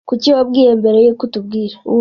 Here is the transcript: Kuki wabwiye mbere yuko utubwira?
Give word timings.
Kuki 0.09 0.27
wabwiye 0.35 0.71
mbere 0.79 0.97
yuko 1.05 1.21
utubwira? 1.27 1.75